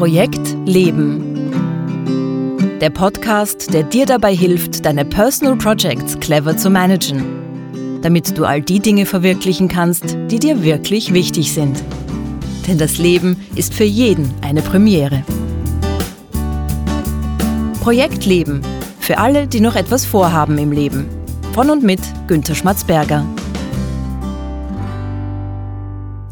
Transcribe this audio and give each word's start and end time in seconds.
Projekt 0.00 0.56
Leben. 0.64 1.52
Der 2.80 2.88
Podcast, 2.88 3.74
der 3.74 3.82
dir 3.82 4.06
dabei 4.06 4.34
hilft, 4.34 4.86
deine 4.86 5.04
Personal 5.04 5.56
Projects 5.56 6.18
clever 6.18 6.56
zu 6.56 6.70
managen, 6.70 8.00
damit 8.00 8.38
du 8.38 8.46
all 8.46 8.62
die 8.62 8.80
Dinge 8.80 9.04
verwirklichen 9.04 9.68
kannst, 9.68 10.16
die 10.30 10.38
dir 10.38 10.62
wirklich 10.62 11.12
wichtig 11.12 11.52
sind. 11.52 11.84
Denn 12.66 12.78
das 12.78 12.96
Leben 12.96 13.44
ist 13.56 13.74
für 13.74 13.84
jeden 13.84 14.32
eine 14.40 14.62
Premiere. 14.62 15.22
Projekt 17.82 18.24
Leben. 18.24 18.62
Für 19.00 19.18
alle, 19.18 19.46
die 19.48 19.60
noch 19.60 19.76
etwas 19.76 20.06
vorhaben 20.06 20.56
im 20.56 20.72
Leben. 20.72 21.10
Von 21.52 21.68
und 21.68 21.82
mit 21.82 22.00
Günter 22.26 22.54
Schmatzberger. 22.54 23.26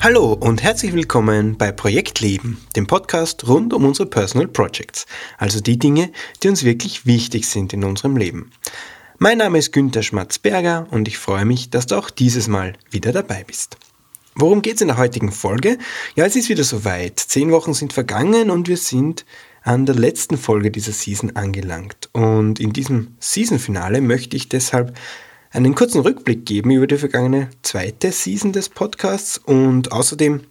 Hallo 0.09 0.33
und 0.33 0.63
herzlich 0.63 0.95
willkommen 0.95 1.59
bei 1.59 1.71
Projekt 1.71 2.21
Leben, 2.21 2.57
dem 2.75 2.87
Podcast 2.87 3.47
rund 3.47 3.75
um 3.75 3.85
unsere 3.85 4.09
Personal 4.09 4.49
Projects, 4.49 5.05
also 5.37 5.61
die 5.61 5.79
Dinge, 5.79 6.13
die 6.43 6.49
uns 6.49 6.65
wirklich 6.65 7.05
wichtig 7.05 7.47
sind 7.47 7.75
in 7.75 7.85
unserem 7.85 8.17
Leben. 8.17 8.51
Mein 9.19 9.37
Name 9.37 9.59
ist 9.59 9.71
Günther 9.71 10.03
Schmatzberger 10.03 10.87
und 10.91 11.09
ich 11.09 11.19
freue 11.19 11.45
mich, 11.45 11.69
dass 11.69 11.85
du 11.85 11.97
auch 11.97 12.09
dieses 12.09 12.49
Mal 12.49 12.73
wieder 12.91 13.13
dabei 13.13 13.45
bist. 13.45 13.77
Worum 14.35 14.63
geht 14.63 14.77
es 14.77 14.81
in 14.81 14.89
der 14.89 14.97
heutigen 14.97 15.31
Folge? 15.31 15.77
Ja, 16.15 16.25
es 16.25 16.37
ist 16.37 16.49
wieder 16.49 16.65
soweit. 16.65 17.19
Zehn 17.19 17.51
Wochen 17.51 17.75
sind 17.75 17.93
vergangen 17.93 18.49
und 18.49 18.67
wir 18.67 18.79
sind 18.79 19.27
an 19.63 19.85
der 19.85 19.97
letzten 19.97 20.39
Folge 20.39 20.71
dieser 20.71 20.93
Season 20.93 21.37
angelangt. 21.37 22.09
Und 22.15 22.61
in 22.61 22.73
diesem 22.73 23.09
Season-Finale 23.21 24.01
möchte 24.01 24.39
ich 24.39 24.49
deshalb 24.49 24.97
einen 25.51 25.75
kurzen 25.75 26.01
Rückblick 26.01 26.45
geben 26.45 26.71
über 26.71 26.87
die 26.87 26.99
vergangene 26.99 27.51
zweite 27.63 28.13
Season 28.13 28.53
des 28.53 28.69
Podcasts 28.69 29.39
und 29.39 29.93
außerdem 29.93 30.43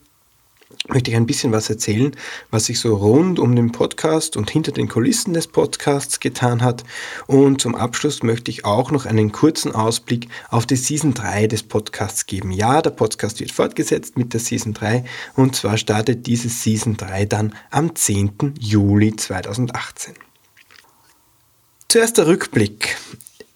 möchte 0.90 1.12
ich 1.12 1.18
ein 1.18 1.26
bisschen 1.26 1.52
was 1.52 1.70
erzählen, 1.70 2.16
was 2.50 2.66
sich 2.66 2.80
so 2.80 2.96
rund 2.96 3.40
um 3.40 3.56
den 3.56 3.72
Podcast 3.72 4.38
und 4.38 4.50
hinter 4.50 4.72
den 4.72 4.88
Kulissen 4.88 5.34
des 5.34 5.48
Podcasts 5.48 6.20
getan 6.20 6.62
hat. 6.62 6.84
Und 7.26 7.62
zum 7.62 7.76
Abschluss 7.76 8.24
möchte 8.24 8.52
ich 8.52 8.66
auch 8.66 8.92
noch 8.92 9.06
einen 9.06 9.32
kurzen 9.32 9.74
Ausblick 9.74 10.30
auf 10.50 10.66
die 10.66 10.76
Season 10.76 11.14
3 11.14 11.48
des 11.48 11.64
Podcasts 11.64 12.26
geben. 12.26 12.52
Ja, 12.52 12.82
der 12.82 12.92
Podcast 12.92 13.40
wird 13.40 13.52
fortgesetzt 13.52 14.18
mit 14.18 14.34
der 14.34 14.40
Season 14.40 14.74
3 14.74 15.04
und 15.36 15.56
zwar 15.56 15.78
startet 15.78 16.26
diese 16.28 16.50
Season 16.50 16.98
3 16.98 17.26
dann 17.26 17.56
am 17.72 17.96
10. 17.96 18.54
Juli 18.60 19.16
2018. 19.16 20.14
Zuerst 21.90 22.18
der 22.18 22.28
Rückblick. 22.28 22.98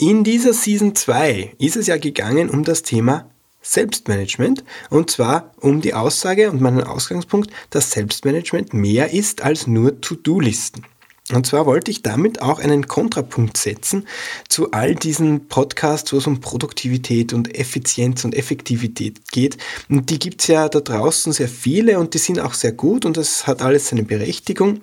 In 0.02 0.24
dieser 0.24 0.52
Season 0.52 0.96
2 0.96 1.58
ist 1.60 1.76
es 1.76 1.86
ja 1.86 1.96
gegangen 1.96 2.50
um 2.50 2.64
das 2.64 2.82
Thema 2.82 3.30
Selbstmanagement 3.62 4.64
und 4.90 5.12
zwar 5.12 5.52
um 5.60 5.80
die 5.80 5.94
Aussage 5.94 6.50
und 6.50 6.60
meinen 6.60 6.84
Ausgangspunkt, 6.84 7.52
dass 7.70 7.92
Selbstmanagement 7.92 8.74
mehr 8.74 9.14
ist 9.14 9.44
als 9.44 9.68
nur 9.68 10.02
To-Do-Listen. 10.02 10.88
Und 11.32 11.46
zwar 11.46 11.68
wollte 11.68 11.92
ich 11.92 12.02
damit 12.02 12.42
auch 12.42 12.58
einen 12.58 12.88
Kontrapunkt 12.88 13.58
setzen 13.58 14.08
zu 14.50 14.72
all 14.72 14.96
diesen 14.96 15.48
Podcasts, 15.50 16.12
wo 16.12 16.18
es 16.18 16.26
um 16.26 16.42
Produktivität 16.42 17.32
und 17.32 17.56
Effizienz 17.56 18.26
und 18.26 18.34
Effektivität 18.34 19.32
geht. 19.32 19.58
Und 19.88 20.10
die 20.10 20.18
gibt 20.18 20.42
es 20.42 20.48
ja 20.48 20.68
da 20.68 20.80
draußen 20.80 21.32
sehr 21.32 21.48
viele 21.48 22.00
und 22.00 22.16
die 22.16 22.18
sind 22.18 22.40
auch 22.40 22.56
sehr 22.56 22.72
gut 22.72 23.06
und 23.06 23.18
das 23.18 23.46
hat 23.46 23.62
alles 23.62 23.90
seine 23.90 24.02
Berechtigung. 24.02 24.82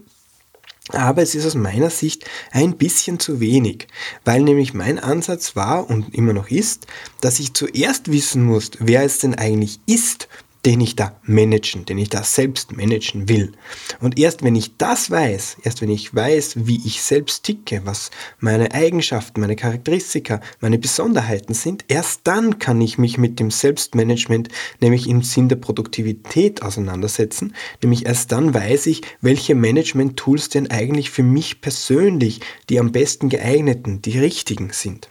Aber 0.90 1.22
es 1.22 1.34
ist 1.34 1.46
aus 1.46 1.54
meiner 1.54 1.90
Sicht 1.90 2.24
ein 2.50 2.76
bisschen 2.76 3.20
zu 3.20 3.40
wenig, 3.40 3.88
weil 4.24 4.42
nämlich 4.42 4.74
mein 4.74 4.98
Ansatz 4.98 5.54
war 5.54 5.88
und 5.88 6.14
immer 6.14 6.32
noch 6.32 6.50
ist, 6.50 6.86
dass 7.20 7.40
ich 7.40 7.54
zuerst 7.54 8.10
wissen 8.10 8.44
muss, 8.44 8.70
wer 8.78 9.02
es 9.02 9.18
denn 9.18 9.34
eigentlich 9.34 9.80
ist, 9.86 10.28
den 10.68 10.82
ich 10.82 10.96
da 10.96 11.18
managen, 11.22 11.86
den 11.86 11.96
ich 11.96 12.10
da 12.10 12.22
selbst 12.22 12.76
managen 12.76 13.26
will. 13.30 13.52
Und 14.00 14.18
erst 14.18 14.42
wenn 14.42 14.54
ich 14.54 14.76
das 14.76 15.10
weiß, 15.10 15.56
erst 15.62 15.80
wenn 15.80 15.88
ich 15.88 16.14
weiß, 16.14 16.66
wie 16.66 16.76
ich 16.84 17.00
selbst 17.00 17.44
ticke, 17.44 17.80
was 17.86 18.10
meine 18.38 18.74
Eigenschaften, 18.74 19.40
meine 19.40 19.56
Charakteristika, 19.56 20.42
meine 20.60 20.78
Besonderheiten 20.78 21.54
sind, 21.54 21.86
erst 21.88 22.20
dann 22.24 22.58
kann 22.58 22.82
ich 22.82 22.98
mich 22.98 23.16
mit 23.16 23.40
dem 23.40 23.50
Selbstmanagement, 23.50 24.50
nämlich 24.82 25.08
im 25.08 25.22
Sinn 25.22 25.48
der 25.48 25.56
Produktivität 25.56 26.60
auseinandersetzen. 26.60 27.54
Nämlich 27.82 28.04
erst 28.04 28.30
dann 28.32 28.52
weiß 28.52 28.88
ich, 28.88 29.00
welche 29.22 29.54
Management-Tools 29.54 30.50
denn 30.50 30.70
eigentlich 30.70 31.08
für 31.10 31.22
mich 31.22 31.62
persönlich 31.62 32.42
die 32.68 32.78
am 32.78 32.92
besten 32.92 33.30
geeigneten, 33.30 34.02
die 34.02 34.18
richtigen 34.18 34.68
sind. 34.74 35.08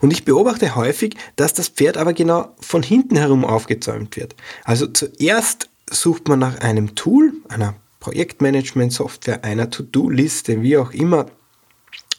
Und 0.00 0.12
ich 0.12 0.24
beobachte 0.24 0.76
häufig, 0.76 1.16
dass 1.36 1.54
das 1.54 1.68
Pferd 1.68 1.96
aber 1.96 2.12
genau 2.12 2.54
von 2.60 2.82
hinten 2.82 3.16
herum 3.16 3.44
aufgezäumt 3.44 4.16
wird. 4.16 4.36
Also 4.64 4.86
zuerst 4.86 5.68
sucht 5.90 6.28
man 6.28 6.38
nach 6.38 6.60
einem 6.60 6.94
Tool, 6.94 7.32
einer 7.48 7.74
Projektmanagement-Software, 8.00 9.44
einer 9.44 9.70
To-Do-Liste, 9.70 10.62
wie 10.62 10.76
auch 10.76 10.92
immer, 10.92 11.26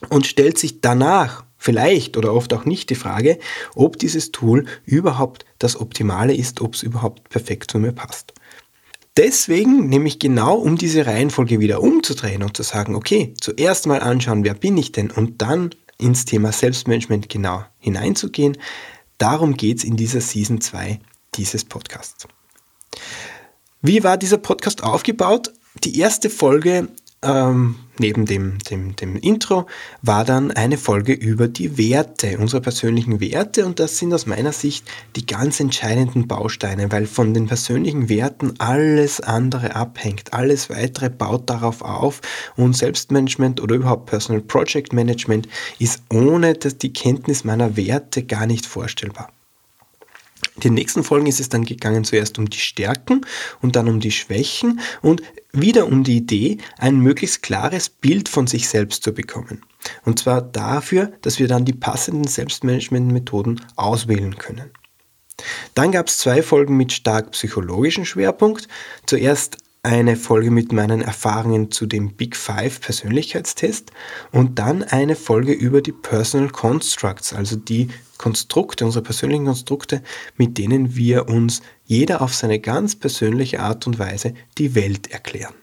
und 0.09 0.27
stellt 0.27 0.57
sich 0.57 0.81
danach 0.81 1.45
vielleicht 1.57 2.17
oder 2.17 2.33
oft 2.33 2.53
auch 2.53 2.65
nicht 2.65 2.89
die 2.89 2.95
Frage, 2.95 3.39
ob 3.75 3.97
dieses 3.97 4.31
Tool 4.31 4.65
überhaupt 4.85 5.45
das 5.59 5.79
Optimale 5.79 6.35
ist, 6.35 6.61
ob 6.61 6.75
es 6.75 6.83
überhaupt 6.83 7.29
perfekt 7.29 7.71
zu 7.71 7.79
mir 7.79 7.91
passt. 7.91 8.33
Deswegen 9.17 9.89
nehme 9.89 10.07
ich 10.07 10.19
genau, 10.19 10.55
um 10.55 10.77
diese 10.77 11.07
Reihenfolge 11.07 11.59
wieder 11.59 11.81
umzudrehen 11.81 12.43
und 12.43 12.55
zu 12.55 12.61
sagen, 12.61 12.93
okay, 12.93 13.33
zuerst 13.41 13.87
mal 13.87 14.01
anschauen, 14.01 14.43
wer 14.43 14.53
bin 14.53 14.77
ich 14.77 14.91
denn 14.91 15.09
und 15.09 15.41
dann 15.41 15.71
ins 15.97 16.25
Thema 16.25 16.51
Selbstmanagement 16.51 17.29
genau 17.29 17.63
hineinzugehen. 17.79 18.57
Darum 19.17 19.55
geht 19.55 19.79
es 19.79 19.83
in 19.83 19.97
dieser 19.97 20.21
Season 20.21 20.61
2 20.61 20.99
dieses 21.35 21.65
Podcasts. 21.65 22.27
Wie 23.81 24.03
war 24.03 24.17
dieser 24.17 24.37
Podcast 24.37 24.83
aufgebaut? 24.83 25.53
Die 25.83 25.99
erste 25.99 26.29
Folge 26.29 26.89
ähm, 27.23 27.75
neben 28.00 28.25
dem, 28.25 28.59
dem, 28.59 28.95
dem 28.95 29.16
Intro 29.16 29.66
war 30.01 30.23
dann 30.23 30.51
eine 30.51 30.78
Folge 30.78 31.13
über 31.13 31.47
die 31.47 31.78
Werte, 31.78 32.38
unsere 32.38 32.61
persönlichen 32.61 33.19
Werte 33.19 33.66
und 33.66 33.79
das 33.79 33.97
sind 33.97 34.13
aus 34.13 34.28
meiner 34.28 34.51
Sicht 34.51 34.85
die 35.16 35.25
ganz 35.25 35.59
entscheidenden 35.59 36.27
Bausteine, 36.27 36.91
weil 36.91 37.07
von 37.07 37.33
den 37.33 37.47
persönlichen 37.47 38.07
Werten 38.09 38.53
alles 38.59 39.19
andere 39.19 39.75
abhängt. 39.75 40.33
Alles 40.33 40.69
weitere 40.69 41.09
baut 41.09 41.50
darauf 41.50 41.81
auf 41.81 42.22
und 42.56 42.75
Selbstmanagement 42.75 43.61
oder 43.61 43.75
überhaupt 43.75 44.06
Personal 44.06 44.41
Project 44.41 44.94
Management 44.94 45.47
ist 45.79 46.03
ohne 46.11 46.53
die 46.53 46.94
Kenntnis 46.94 47.44
meiner 47.44 47.75
Werte 47.75 48.23
gar 48.23 48.45
nicht 48.45 48.66
vorstellbar. 48.66 49.29
In 50.55 50.61
den 50.61 50.73
nächsten 50.73 51.03
Folgen 51.03 51.27
ist 51.27 51.39
es 51.39 51.49
dann 51.49 51.65
gegangen 51.65 52.03
zuerst 52.03 52.39
um 52.39 52.49
die 52.49 52.57
Stärken 52.59 53.21
und 53.61 53.75
dann 53.75 53.87
um 53.87 53.99
die 53.99 54.11
Schwächen 54.11 54.79
und 55.01 55.21
wieder 55.53 55.87
um 55.87 56.03
die 56.03 56.17
Idee, 56.17 56.57
ein 56.77 56.99
möglichst 56.99 57.43
klares 57.43 57.89
Bild 57.89 58.29
von 58.29 58.47
sich 58.47 58.67
selbst 58.67 59.03
zu 59.03 59.13
bekommen. 59.13 59.63
Und 60.03 60.19
zwar 60.19 60.41
dafür, 60.41 61.11
dass 61.21 61.39
wir 61.39 61.47
dann 61.47 61.65
die 61.65 61.73
passenden 61.73 62.27
Selbstmanagementmethoden 62.27 63.61
auswählen 63.75 64.37
können. 64.37 64.71
Dann 65.75 65.91
gab 65.91 66.07
es 66.07 66.17
zwei 66.17 66.41
Folgen 66.41 66.77
mit 66.77 66.91
stark 66.91 67.31
psychologischen 67.31 68.05
Schwerpunkt. 68.05 68.67
Zuerst 69.05 69.57
eine 69.87 70.17
Folge 70.17 70.51
mit 70.51 70.73
meinen 70.73 71.01
Erfahrungen 71.01 71.71
zu 71.71 71.85
dem 71.85 72.11
Big 72.13 72.35
Five 72.35 72.81
Persönlichkeitstest 72.81 73.91
und 74.33 74.59
dann 74.59 74.83
eine 74.83 75.15
Folge 75.15 75.53
über 75.53 75.81
die 75.81 75.93
Personal 75.93 76.49
Constructs, 76.49 77.31
also 77.31 77.55
die 77.55 77.87
Konstrukte, 78.17 78.83
unsere 78.83 79.03
persönlichen 79.03 79.45
Konstrukte, 79.45 80.03
mit 80.35 80.57
denen 80.57 80.97
wir 80.97 81.29
uns 81.29 81.61
jeder 81.85 82.21
auf 82.21 82.33
seine 82.33 82.59
ganz 82.59 82.97
persönliche 82.97 83.61
Art 83.61 83.87
und 83.87 83.97
Weise 83.97 84.33
die 84.57 84.75
Welt 84.75 85.09
erklären. 85.09 85.55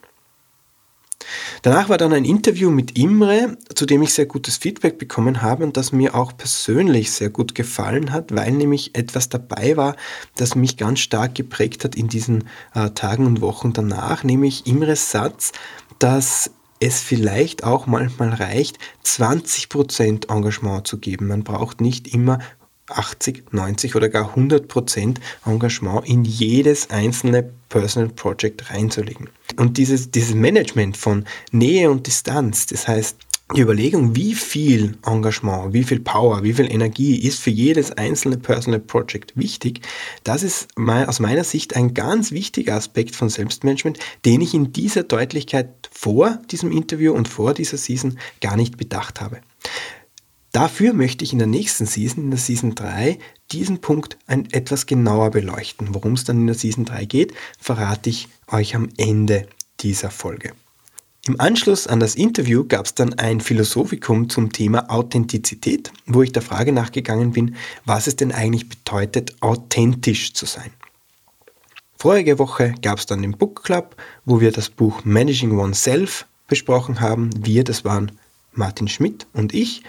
Danach 1.61 1.89
war 1.89 1.97
dann 1.97 2.13
ein 2.13 2.25
Interview 2.25 2.69
mit 2.69 2.97
Imre, 2.97 3.57
zu 3.73 3.85
dem 3.85 4.01
ich 4.01 4.13
sehr 4.13 4.25
gutes 4.25 4.57
Feedback 4.57 4.97
bekommen 4.97 5.41
habe 5.41 5.63
und 5.63 5.77
das 5.77 5.91
mir 5.91 6.15
auch 6.15 6.35
persönlich 6.35 7.11
sehr 7.11 7.29
gut 7.29 7.55
gefallen 7.55 8.11
hat, 8.11 8.35
weil 8.35 8.51
nämlich 8.51 8.95
etwas 8.95 9.29
dabei 9.29 9.77
war, 9.77 9.95
das 10.35 10.55
mich 10.55 10.77
ganz 10.77 10.99
stark 10.99 11.35
geprägt 11.35 11.83
hat 11.83 11.95
in 11.95 12.07
diesen 12.07 12.45
äh, 12.73 12.89
Tagen 12.91 13.25
und 13.25 13.41
Wochen 13.41 13.73
danach, 13.73 14.23
nämlich 14.23 14.67
Imres 14.67 15.11
Satz, 15.11 15.51
dass 15.99 16.51
es 16.79 17.01
vielleicht 17.01 17.63
auch 17.63 17.87
manchmal 17.87 18.29
reicht, 18.29 18.77
20% 19.05 20.29
Engagement 20.29 20.85
zu 20.85 20.97
geben. 20.97 21.27
Man 21.27 21.43
braucht 21.43 21.81
nicht 21.81 22.13
immer 22.13 22.39
80, 22.87 23.51
90 23.51 23.95
oder 23.95 24.09
gar 24.09 24.35
100% 24.35 25.17
Engagement 25.45 26.07
in 26.07 26.23
jedes 26.23 26.89
einzelne 26.89 27.49
Personal 27.69 28.09
Project 28.09 28.69
reinzulegen. 28.69 29.29
Und 29.57 29.77
dieses, 29.77 30.11
dieses 30.11 30.35
Management 30.35 30.97
von 30.97 31.25
Nähe 31.51 31.89
und 31.89 32.07
Distanz, 32.07 32.67
das 32.67 32.87
heißt, 32.87 33.17
die 33.53 33.61
Überlegung, 33.61 34.15
wie 34.15 34.33
viel 34.33 34.97
Engagement, 35.05 35.71
wie 35.71 35.83
viel 35.83 35.99
Power, 35.99 36.41
wie 36.41 36.53
viel 36.53 36.71
Energie 36.71 37.15
ist 37.15 37.39
für 37.39 37.51
jedes 37.51 37.91
einzelne 37.91 38.37
Personal 38.37 38.79
Project 38.79 39.37
wichtig, 39.37 39.81
das 40.23 40.41
ist 40.41 40.67
aus 40.75 41.19
meiner 41.19 41.43
Sicht 41.43 41.75
ein 41.75 41.93
ganz 41.93 42.31
wichtiger 42.31 42.73
Aspekt 42.73 43.15
von 43.15 43.29
Selbstmanagement, 43.29 43.99
den 44.25 44.41
ich 44.41 44.55
in 44.55 44.73
dieser 44.73 45.03
Deutlichkeit 45.03 45.69
vor 45.91 46.39
diesem 46.49 46.71
Interview 46.71 47.13
und 47.13 47.27
vor 47.27 47.53
dieser 47.53 47.77
Season 47.77 48.17
gar 48.41 48.55
nicht 48.55 48.77
bedacht 48.77 49.21
habe. 49.21 49.41
Dafür 50.55 50.93
möchte 50.93 51.25
ich 51.25 51.33
in 51.33 51.39
der 51.39 51.49
nächsten 51.49 51.85
Season, 51.85 52.23
in 52.23 52.29
der 52.31 52.39
Season 52.39 52.75
3, 52.75 53.19
diesen 53.51 53.81
Punkt 53.81 54.17
ein, 54.25 54.49
etwas 54.53 54.85
genauer 54.85 55.31
beleuchten. 55.31 55.93
Worum 55.93 56.13
es 56.13 56.23
dann 56.23 56.37
in 56.37 56.47
der 56.47 56.55
Season 56.55 56.85
3 56.85 57.03
geht, 57.03 57.33
verrate 57.59 58.09
ich 58.09 58.29
euch 58.47 58.73
am 58.73 58.87
Ende 58.95 59.49
dieser 59.81 60.11
Folge. 60.11 60.53
Im 61.27 61.41
Anschluss 61.41 61.87
an 61.87 61.99
das 61.99 62.15
Interview 62.15 62.63
gab 62.65 62.85
es 62.85 62.95
dann 62.95 63.15
ein 63.15 63.41
Philosophikum 63.41 64.29
zum 64.29 64.53
Thema 64.53 64.89
Authentizität, 64.89 65.91
wo 66.05 66.21
ich 66.21 66.31
der 66.31 66.41
Frage 66.41 66.71
nachgegangen 66.71 67.33
bin, 67.33 67.57
was 67.83 68.07
es 68.07 68.15
denn 68.15 68.31
eigentlich 68.31 68.69
bedeutet, 68.69 69.35
authentisch 69.41 70.33
zu 70.35 70.45
sein. 70.45 70.71
Vorige 71.97 72.39
Woche 72.39 72.75
gab 72.81 72.99
es 72.99 73.05
dann 73.05 73.21
den 73.21 73.37
Book 73.37 73.65
Club, 73.65 73.97
wo 74.23 74.39
wir 74.39 74.53
das 74.53 74.69
Buch 74.69 75.03
Managing 75.03 75.59
Oneself 75.59 76.25
besprochen 76.47 77.01
haben. 77.01 77.29
Wir, 77.45 77.65
das 77.65 77.83
waren 77.83 78.13
Martin 78.53 78.87
Schmidt 78.87 79.27
und 79.33 79.53
ich. 79.53 79.83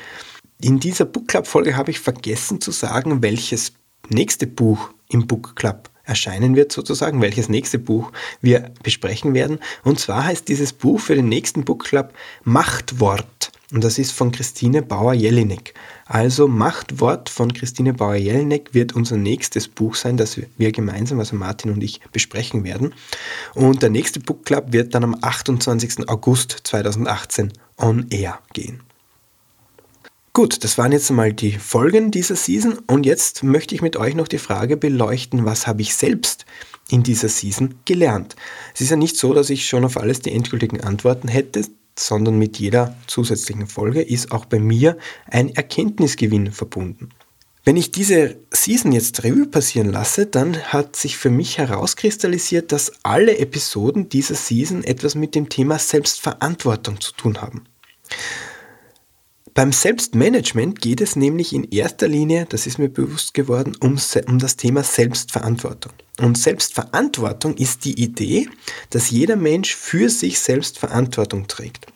In 0.60 0.80
dieser 0.80 1.04
Book 1.04 1.28
Club 1.28 1.46
Folge 1.46 1.76
habe 1.76 1.90
ich 1.90 2.00
vergessen 2.00 2.62
zu 2.62 2.70
sagen, 2.70 3.22
welches 3.22 3.74
nächste 4.08 4.46
Buch 4.46 4.90
im 5.08 5.26
Book 5.26 5.54
Club 5.54 5.90
erscheinen 6.04 6.56
wird 6.56 6.72
sozusagen, 6.72 7.20
welches 7.20 7.48
nächste 7.48 7.78
Buch 7.78 8.12
wir 8.40 8.70
besprechen 8.82 9.34
werden. 9.34 9.58
Und 9.84 10.00
zwar 10.00 10.24
heißt 10.24 10.48
dieses 10.48 10.72
Buch 10.72 11.00
für 11.00 11.14
den 11.14 11.28
nächsten 11.28 11.64
Book 11.64 11.84
Club 11.84 12.14
Machtwort. 12.44 13.52
Und 13.72 13.82
das 13.84 13.98
ist 13.98 14.12
von 14.12 14.30
Christine 14.32 14.80
Bauer-Jelinek. 14.80 15.74
Also 16.06 16.46
Machtwort 16.46 17.28
von 17.28 17.52
Christine 17.52 17.92
Bauer-Jelinek 17.92 18.72
wird 18.72 18.94
unser 18.94 19.16
nächstes 19.16 19.66
Buch 19.66 19.96
sein, 19.96 20.16
das 20.16 20.40
wir 20.56 20.72
gemeinsam, 20.72 21.18
also 21.18 21.36
Martin 21.36 21.72
und 21.72 21.82
ich, 21.82 22.00
besprechen 22.12 22.62
werden. 22.62 22.94
Und 23.54 23.82
der 23.82 23.90
nächste 23.90 24.20
Book 24.20 24.46
Club 24.46 24.72
wird 24.72 24.94
dann 24.94 25.04
am 25.04 25.16
28. 25.20 26.08
August 26.08 26.60
2018 26.62 27.52
on 27.76 28.06
air 28.10 28.38
gehen. 28.52 28.80
Gut, 30.36 30.64
das 30.64 30.76
waren 30.76 30.92
jetzt 30.92 31.08
einmal 31.08 31.32
die 31.32 31.52
Folgen 31.52 32.10
dieser 32.10 32.36
Season 32.36 32.78
und 32.88 33.06
jetzt 33.06 33.42
möchte 33.42 33.74
ich 33.74 33.80
mit 33.80 33.96
euch 33.96 34.14
noch 34.14 34.28
die 34.28 34.36
Frage 34.36 34.76
beleuchten, 34.76 35.46
was 35.46 35.66
habe 35.66 35.80
ich 35.80 35.94
selbst 35.94 36.44
in 36.90 37.02
dieser 37.02 37.30
Season 37.30 37.76
gelernt. 37.86 38.36
Es 38.74 38.82
ist 38.82 38.90
ja 38.90 38.96
nicht 38.96 39.16
so, 39.16 39.32
dass 39.32 39.48
ich 39.48 39.66
schon 39.66 39.82
auf 39.82 39.96
alles 39.96 40.20
die 40.20 40.32
endgültigen 40.32 40.82
Antworten 40.82 41.28
hätte, 41.28 41.62
sondern 41.98 42.36
mit 42.36 42.58
jeder 42.58 42.94
zusätzlichen 43.06 43.66
Folge 43.66 44.02
ist 44.02 44.30
auch 44.30 44.44
bei 44.44 44.60
mir 44.60 44.98
ein 45.26 45.54
Erkenntnisgewinn 45.54 46.52
verbunden. 46.52 47.08
Wenn 47.64 47.78
ich 47.78 47.90
diese 47.90 48.36
Season 48.50 48.92
jetzt 48.92 49.24
Revue 49.24 49.46
passieren 49.46 49.90
lasse, 49.90 50.26
dann 50.26 50.58
hat 50.64 50.96
sich 50.96 51.16
für 51.16 51.30
mich 51.30 51.56
herauskristallisiert, 51.56 52.72
dass 52.72 52.92
alle 53.04 53.38
Episoden 53.38 54.10
dieser 54.10 54.34
Season 54.34 54.84
etwas 54.84 55.14
mit 55.14 55.34
dem 55.34 55.48
Thema 55.48 55.78
Selbstverantwortung 55.78 57.00
zu 57.00 57.12
tun 57.12 57.40
haben. 57.40 57.64
Beim 59.56 59.72
Selbstmanagement 59.72 60.82
geht 60.82 61.00
es 61.00 61.16
nämlich 61.16 61.54
in 61.54 61.64
erster 61.64 62.08
Linie, 62.08 62.44
das 62.46 62.66
ist 62.66 62.78
mir 62.78 62.90
bewusst 62.90 63.32
geworden, 63.32 63.74
um, 63.80 63.96
um, 64.26 64.38
das 64.38 64.56
Thema 64.56 64.82
Selbstverantwortung. 64.82 65.94
Und 66.20 66.36
Selbstverantwortung 66.36 67.56
ist 67.56 67.86
die 67.86 67.98
Idee, 67.98 68.50
dass 68.90 69.08
jeder 69.08 69.36
Mensch 69.36 69.74
für 69.74 70.10
sich 70.10 70.40
selbst 70.40 70.78
Verantwortung 70.78 71.46
trägt. 71.48 71.86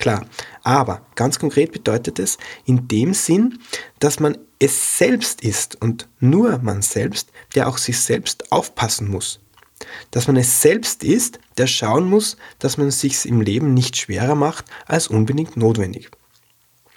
Klar, 0.00 0.26
aber 0.64 1.06
ganz 1.14 1.38
konkret 1.38 1.70
bedeutet 1.70 2.18
es 2.18 2.36
in 2.64 2.88
dem 2.88 3.14
Sinn, 3.14 3.60
dass 4.00 4.18
man 4.18 4.36
es 4.58 4.98
selbst 4.98 5.40
ist 5.44 5.80
und 5.80 6.08
nur 6.18 6.58
man 6.58 6.82
selbst, 6.82 7.28
der 7.54 7.68
auch 7.68 7.78
sich 7.78 8.00
selbst 8.00 8.50
aufpassen 8.50 9.08
muss. 9.08 9.38
Dass 10.10 10.26
man 10.26 10.34
es 10.34 10.62
selbst 10.62 11.04
ist, 11.04 11.38
der 11.58 11.68
schauen 11.68 12.10
muss, 12.10 12.36
dass 12.58 12.76
man 12.76 12.90
sich 12.90 13.24
im 13.24 13.40
Leben 13.40 13.72
nicht 13.72 13.96
schwerer 13.96 14.34
macht 14.34 14.64
als 14.86 15.06
unbedingt 15.06 15.56
notwendig. 15.56 16.10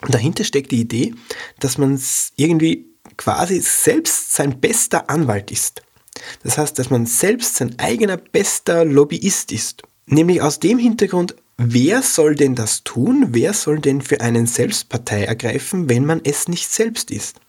Dahinter 0.01 0.43
steckt 0.43 0.71
die 0.71 0.81
Idee, 0.81 1.13
dass 1.59 1.77
man 1.77 1.99
irgendwie 2.35 2.85
quasi 3.17 3.61
selbst 3.61 4.33
sein 4.33 4.59
bester 4.59 5.09
Anwalt 5.09 5.51
ist. 5.51 5.81
Das 6.43 6.57
heißt, 6.57 6.77
dass 6.77 6.89
man 6.89 7.05
selbst 7.05 7.55
sein 7.55 7.77
eigener 7.79 8.17
bester 8.17 8.85
Lobbyist 8.85 9.51
ist. 9.51 9.83
Nämlich 10.05 10.41
aus 10.41 10.59
dem 10.59 10.77
Hintergrund, 10.77 11.35
wer 11.57 12.01
soll 12.01 12.35
denn 12.35 12.55
das 12.55 12.83
tun? 12.83 13.27
Wer 13.31 13.53
soll 13.53 13.79
denn 13.79 14.01
für 14.01 14.21
einen 14.21 14.45
selbst 14.47 14.89
Partei 14.89 15.23
ergreifen, 15.23 15.89
wenn 15.89 16.05
man 16.05 16.21
es 16.23 16.47
nicht 16.47 16.71
selbst 16.71 17.11
ist? 17.11 17.39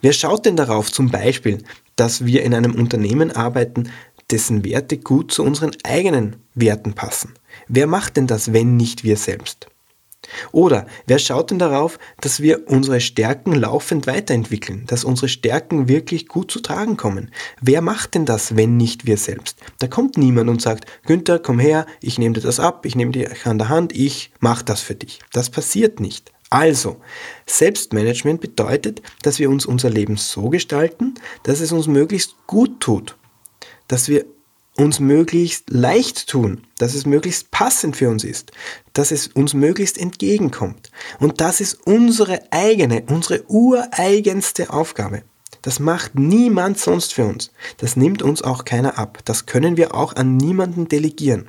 Wer 0.00 0.12
schaut 0.12 0.46
denn 0.46 0.56
darauf 0.56 0.92
zum 0.92 1.10
Beispiel, 1.10 1.62
dass 1.96 2.24
wir 2.24 2.42
in 2.42 2.54
einem 2.54 2.74
Unternehmen 2.74 3.30
arbeiten, 3.30 3.90
dessen 4.30 4.64
Werte 4.64 4.98
gut 4.98 5.32
zu 5.32 5.42
unseren 5.42 5.72
eigenen 5.84 6.36
Werten 6.54 6.94
passen? 6.94 7.34
Wer 7.68 7.86
macht 7.86 8.16
denn 8.16 8.26
das, 8.26 8.52
wenn 8.52 8.76
nicht 8.76 9.04
wir 9.04 9.16
selbst? 9.16 9.68
Oder 10.52 10.86
wer 11.06 11.18
schaut 11.18 11.50
denn 11.50 11.58
darauf, 11.58 11.98
dass 12.20 12.40
wir 12.40 12.68
unsere 12.68 13.00
Stärken 13.00 13.54
laufend 13.54 14.06
weiterentwickeln, 14.06 14.84
dass 14.86 15.04
unsere 15.04 15.28
Stärken 15.28 15.88
wirklich 15.88 16.28
gut 16.28 16.50
zu 16.50 16.60
tragen 16.60 16.96
kommen? 16.96 17.30
Wer 17.60 17.80
macht 17.80 18.14
denn 18.14 18.26
das, 18.26 18.56
wenn 18.56 18.76
nicht 18.76 19.06
wir 19.06 19.16
selbst? 19.16 19.58
Da 19.78 19.88
kommt 19.88 20.16
niemand 20.16 20.50
und 20.50 20.62
sagt, 20.62 20.86
Günther, 21.06 21.38
komm 21.38 21.58
her, 21.58 21.86
ich 22.00 22.18
nehme 22.18 22.34
dir 22.34 22.42
das 22.42 22.60
ab, 22.60 22.86
ich 22.86 22.96
nehme 22.96 23.12
dich 23.12 23.46
an 23.46 23.58
der 23.58 23.68
Hand, 23.68 23.94
ich 23.94 24.30
mache 24.40 24.64
das 24.64 24.80
für 24.80 24.94
dich. 24.94 25.20
Das 25.32 25.50
passiert 25.50 26.00
nicht. 26.00 26.32
Also, 26.50 27.00
Selbstmanagement 27.46 28.40
bedeutet, 28.40 29.02
dass 29.22 29.38
wir 29.38 29.50
uns 29.50 29.66
unser 29.66 29.90
Leben 29.90 30.16
so 30.16 30.48
gestalten, 30.48 31.14
dass 31.42 31.60
es 31.60 31.72
uns 31.72 31.88
möglichst 31.88 32.36
gut 32.46 32.80
tut, 32.80 33.16
dass 33.88 34.08
wir 34.08 34.24
uns 34.76 35.00
möglichst 35.00 35.70
leicht 35.70 36.28
tun, 36.28 36.62
dass 36.78 36.94
es 36.94 37.06
möglichst 37.06 37.50
passend 37.50 37.96
für 37.96 38.08
uns 38.08 38.24
ist, 38.24 38.52
dass 38.92 39.10
es 39.10 39.28
uns 39.28 39.54
möglichst 39.54 39.98
entgegenkommt. 39.98 40.90
Und 41.18 41.40
das 41.40 41.60
ist 41.60 41.74
unsere 41.86 42.52
eigene, 42.52 43.04
unsere 43.08 43.44
ureigenste 43.48 44.70
Aufgabe. 44.70 45.22
Das 45.62 45.80
macht 45.80 46.14
niemand 46.14 46.78
sonst 46.78 47.14
für 47.14 47.24
uns. 47.24 47.50
Das 47.78 47.96
nimmt 47.96 48.22
uns 48.22 48.42
auch 48.42 48.64
keiner 48.64 48.98
ab. 48.98 49.18
Das 49.24 49.46
können 49.46 49.76
wir 49.76 49.94
auch 49.94 50.14
an 50.14 50.36
niemanden 50.36 50.88
delegieren. 50.88 51.48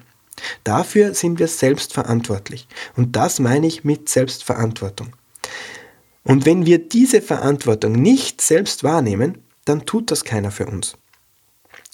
Dafür 0.64 1.14
sind 1.14 1.40
wir 1.40 1.48
selbst 1.48 1.94
verantwortlich. 1.94 2.68
Und 2.96 3.16
das 3.16 3.40
meine 3.40 3.68
ich 3.68 3.84
mit 3.84 4.10
Selbstverantwortung. 4.10 5.16
Und 6.24 6.46
wenn 6.46 6.66
wir 6.66 6.80
diese 6.80 7.22
Verantwortung 7.22 7.94
nicht 7.94 8.42
selbst 8.42 8.84
wahrnehmen, 8.84 9.38
dann 9.66 9.86
tut 9.86 10.12
das 10.12 10.24
keiner 10.24 10.52
für 10.52 10.66
uns. 10.66 10.98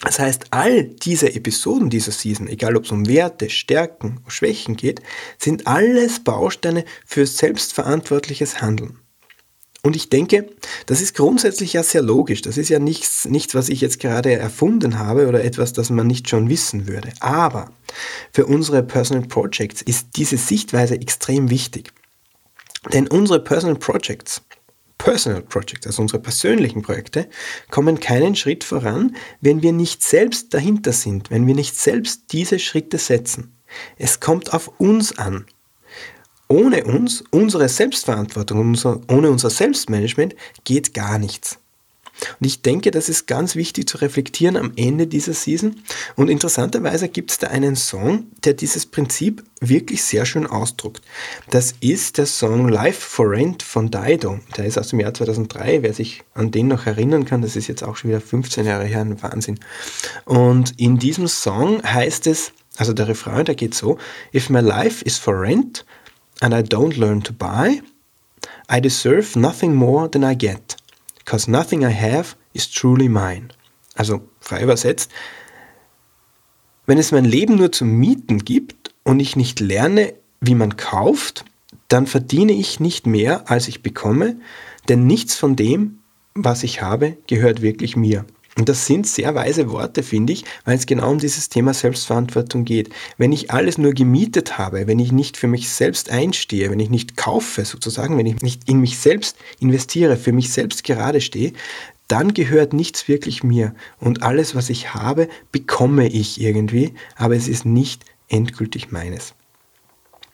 Das 0.04 0.20
heißt, 0.20 0.48
all 0.52 0.84
diese 0.84 1.34
Episoden 1.34 1.90
dieser 1.90 2.12
Season, 2.12 2.48
egal 2.48 2.76
ob 2.76 2.84
es 2.84 2.92
um 2.92 3.08
Werte, 3.08 3.50
Stärken, 3.50 4.20
Schwächen 4.28 4.76
geht, 4.76 5.02
sind 5.38 5.66
alles 5.66 6.20
Bausteine 6.20 6.84
für 7.06 7.26
selbstverantwortliches 7.26 8.62
Handeln. 8.62 9.00
Und 9.86 9.98
ich 9.98 10.10
denke, 10.10 10.50
das 10.86 11.02
ist 11.02 11.16
grundsätzlich 11.16 11.74
ja 11.74 11.84
sehr 11.84 12.02
logisch. 12.02 12.42
Das 12.42 12.58
ist 12.58 12.70
ja 12.70 12.80
nichts, 12.80 13.26
nichts, 13.26 13.54
was 13.54 13.68
ich 13.68 13.82
jetzt 13.82 14.00
gerade 14.00 14.32
erfunden 14.32 14.98
habe 14.98 15.28
oder 15.28 15.44
etwas, 15.44 15.74
das 15.74 15.90
man 15.90 16.08
nicht 16.08 16.30
schon 16.30 16.50
wissen 16.50 16.88
würde. 16.88 17.12
Aber 17.20 17.72
für 18.32 18.46
unsere 18.46 18.82
Personal 18.82 19.28
Projects 19.28 19.82
ist 19.82 20.08
diese 20.16 20.38
Sichtweise 20.38 20.96
extrem 20.96 21.50
wichtig. 21.50 21.92
Denn 22.94 23.08
unsere 23.08 23.42
Personal 23.42 23.78
Projects 23.78 24.42
Personal 25.04 25.42
Projects, 25.42 25.86
also 25.86 26.02
unsere 26.02 26.22
persönlichen 26.22 26.82
Projekte, 26.82 27.28
kommen 27.70 28.00
keinen 28.00 28.38
Schritt 28.38 28.64
voran, 28.64 29.18
wenn 29.42 29.62
wir 29.62 29.74
nicht 29.74 30.02
selbst 30.02 30.54
dahinter 30.54 30.94
sind, 30.94 31.30
wenn 31.30 31.46
wir 31.46 31.56
nicht 31.56 31.76
selbst 31.76 32.32
diese 32.32 32.58
Schritte 32.58 32.98
setzen. 32.98 33.54
Es 33.98 34.22
kommt 34.22 34.54
auf 34.54 34.80
uns 34.80 35.18
an. 35.18 35.46
Ohne 36.48 36.86
uns, 36.86 37.22
unsere 37.32 37.68
Selbstverantwortung, 37.68 38.60
unser, 38.62 39.02
ohne 39.10 39.30
unser 39.30 39.50
Selbstmanagement 39.50 40.36
geht 40.64 40.94
gar 40.94 41.20
nichts. 41.20 41.60
Und 42.40 42.46
ich 42.46 42.62
denke, 42.62 42.92
das 42.92 43.10
ist 43.10 43.28
ganz 43.28 43.56
wichtig 43.56 43.88
zu 43.88 43.98
reflektieren 43.98 44.56
am 44.56 44.72
Ende 44.76 45.08
dieser 45.08 45.34
Season. 45.34 45.82
Und 46.16 46.30
interessanterweise 46.30 47.10
gibt 47.10 47.32
es 47.32 47.38
da 47.38 47.48
einen 47.48 47.76
Song, 47.76 48.28
der 48.44 48.54
dieses 48.54 48.86
Prinzip 48.86 49.44
wirklich 49.60 50.04
sehr 50.04 50.26
schön 50.26 50.46
ausdruckt. 50.46 51.04
Das 51.50 51.74
ist 51.80 52.18
der 52.18 52.26
Song 52.26 52.68
Life 52.68 53.02
for 53.02 53.30
Rent 53.30 53.64
von 53.64 53.90
Dido. 53.90 54.40
Der 54.58 54.66
ist 54.66 54.78
aus 54.78 54.90
dem 54.90 55.00
Jahr 55.00 55.14
2003. 55.14 55.82
Wer 55.82 55.94
sich 55.94 56.24
an 56.34 56.52
den 56.52 56.68
noch 56.68 56.86
erinnern 56.86 57.26
kann, 57.26 57.42
das 57.42 57.56
ist 57.56 57.68
jetzt 57.68 57.84
auch 57.84 57.96
schon 57.96 58.10
wieder 58.10 58.22
15 58.22 58.66
Jahre 58.66 58.86
her, 58.86 59.02
ein 59.02 59.22
Wahnsinn. 59.22 59.60
Und 60.26 60.80
in 60.80 60.98
diesem 60.98 61.28
Song 61.28 61.84
heißt 61.84 62.28
es, 62.28 62.52
also 62.78 62.94
der 62.94 63.08
Refrain, 63.08 63.46
der 63.46 63.56
geht 63.56 63.74
so, 63.74 63.98
If 64.34 64.50
my 64.50 64.60
life 64.60 65.04
is 65.06 65.18
for 65.18 65.40
rent 65.40 65.86
and 66.42 66.54
I 66.54 66.60
don't 66.60 66.98
learn 66.98 67.24
to 67.24 67.34
buy, 67.34 67.82
I 68.70 68.82
deserve 68.82 69.38
nothing 69.38 69.76
more 69.76 70.10
than 70.10 70.24
I 70.24 70.36
get. 70.36 70.78
Because 71.24 71.50
nothing 71.50 71.84
I 71.84 71.92
have 71.92 72.36
is 72.54 72.70
truly 72.70 73.10
mine. 73.10 73.50
Also 73.96 74.22
frei 74.40 74.64
übersetzt, 74.64 75.12
wenn 76.86 76.98
es 76.98 77.12
mein 77.12 77.26
Leben 77.26 77.56
nur 77.56 77.72
zum 77.72 77.98
Mieten 77.98 78.40
gibt 78.40 78.94
und 79.04 79.20
ich 79.20 79.36
nicht 79.36 79.60
lerne, 79.60 80.14
wie 80.42 80.56
man 80.56 80.76
kauft, 80.76 81.46
dann 81.88 82.08
verdiene 82.08 82.52
ich 82.52 82.80
nicht 82.80 83.08
mehr, 83.08 83.50
als 83.50 83.68
ich 83.68 83.84
bekomme, 83.84 84.38
denn 84.90 85.06
nichts 85.06 85.36
von 85.36 85.56
dem, 85.56 86.00
was 86.34 86.64
ich 86.64 86.82
habe, 86.82 87.18
gehört 87.28 87.62
wirklich 87.62 87.96
mir. 87.96 88.26
Und 88.56 88.70
das 88.70 88.86
sind 88.86 89.08
sehr 89.08 89.34
weise 89.34 89.72
Worte, 89.72 90.04
finde 90.04 90.34
ich, 90.34 90.46
weil 90.64 90.78
es 90.78 90.86
genau 90.86 91.10
um 91.10 91.18
dieses 91.18 91.50
Thema 91.50 91.74
Selbstverantwortung 91.74 92.66
geht. 92.66 92.90
Wenn 93.18 93.32
ich 93.32 93.50
alles 93.50 93.80
nur 93.80 93.94
gemietet 93.94 94.60
habe, 94.60 94.86
wenn 94.86 95.00
ich 95.00 95.12
nicht 95.12 95.38
für 95.38 95.48
mich 95.48 95.70
selbst 95.70 96.12
einstehe, 96.12 96.70
wenn 96.70 96.80
ich 96.80 96.92
nicht 96.92 97.18
kaufe 97.18 97.66
sozusagen, 97.66 98.18
wenn 98.18 98.28
ich 98.28 98.42
nicht 98.42 98.70
in 98.70 98.80
mich 98.80 99.00
selbst 99.00 99.38
investiere, 99.60 100.18
für 100.18 100.34
mich 100.34 100.52
selbst 100.52 100.84
gerade 100.84 101.20
stehe, 101.20 101.54
dann 102.08 102.36
gehört 102.36 102.74
nichts 102.74 103.08
wirklich 103.08 103.44
mir. 103.44 103.74
Und 104.00 104.22
alles, 104.22 104.54
was 104.54 104.70
ich 104.70 104.94
habe, 104.94 105.30
bekomme 105.52 106.08
ich 106.08 106.40
irgendwie, 106.40 106.94
aber 107.16 107.36
es 107.36 107.48
ist 107.48 107.66
nicht 107.66 108.06
endgültig 108.28 108.92
meines. 108.92 109.34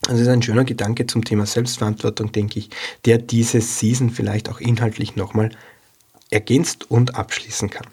Also 0.07 0.21
ist 0.21 0.27
ein 0.27 0.41
schöner 0.41 0.65
Gedanke 0.65 1.07
zum 1.07 1.23
Thema 1.23 1.45
Selbstverantwortung, 1.45 2.31
denke 2.31 2.59
ich, 2.59 2.69
der 3.05 3.17
diese 3.17 3.61
Season 3.61 4.09
vielleicht 4.09 4.49
auch 4.49 4.59
inhaltlich 4.59 5.15
nochmal 5.15 5.51
ergänzt 6.31 6.89
und 6.89 7.15
abschließen 7.15 7.69
kann. 7.69 7.85